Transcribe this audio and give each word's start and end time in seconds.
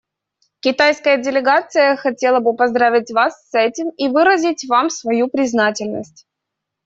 Китайская 0.61 1.17
делегация 1.21 1.95
хотела 1.95 2.39
бы 2.39 2.55
поздравить 2.55 3.11
Вас 3.11 3.39
с 3.51 3.53
этим 3.55 3.91
и 3.97 4.07
выразить 4.09 4.65
Вам 4.67 4.89
свою 4.89 5.27
признательность. 5.27 6.25